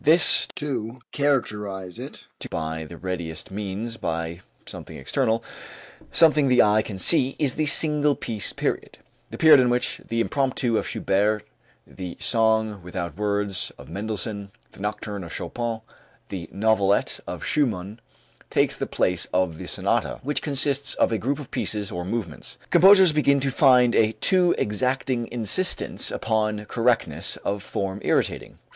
[0.03, 5.43] This, to characterize it by the readiest means, by something external,
[6.11, 8.97] something the eye can see, is the "single piece" period,
[9.29, 11.43] the period in which the impromptu of Schubert,
[11.85, 15.81] the song without words of Mendelssohn, the nocturne of Chopin,
[16.29, 17.99] the novelette of Schumann,
[18.49, 22.57] takes the place of the sonata, which consists of a group of pieces or movements.
[22.71, 28.57] Composers begin to find a too exacting insistence upon correctness of form irritating.